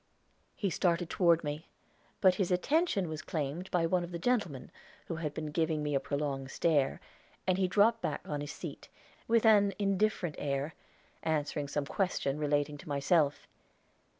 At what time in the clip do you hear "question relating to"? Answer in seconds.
11.85-12.89